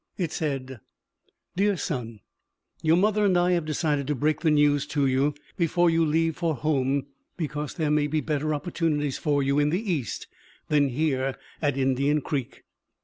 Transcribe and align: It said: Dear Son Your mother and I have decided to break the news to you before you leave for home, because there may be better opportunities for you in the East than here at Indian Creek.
It 0.17 0.31
said: 0.31 0.79
Dear 1.55 1.77
Son 1.77 2.21
Your 2.81 2.97
mother 2.97 3.23
and 3.23 3.37
I 3.37 3.51
have 3.51 3.65
decided 3.65 4.07
to 4.07 4.15
break 4.15 4.39
the 4.39 4.49
news 4.49 4.87
to 4.87 5.05
you 5.05 5.35
before 5.57 5.91
you 5.91 6.03
leave 6.03 6.35
for 6.37 6.55
home, 6.55 7.05
because 7.37 7.75
there 7.75 7.91
may 7.91 8.07
be 8.07 8.19
better 8.19 8.51
opportunities 8.55 9.19
for 9.19 9.43
you 9.43 9.59
in 9.59 9.69
the 9.69 9.91
East 9.93 10.25
than 10.69 10.89
here 10.89 11.37
at 11.61 11.77
Indian 11.77 12.19
Creek. 12.19 12.63